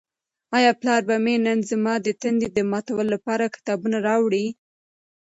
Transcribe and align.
آیا 0.57 0.71
پلار 0.79 1.01
به 1.09 1.15
مې 1.23 1.35
نن 1.47 1.59
زما 1.71 1.93
د 2.01 2.07
تندې 2.21 2.47
د 2.51 2.59
ماتولو 2.71 3.09
لپاره 3.15 3.53
کتابونه 3.55 3.97
راوړي؟ 4.07 4.45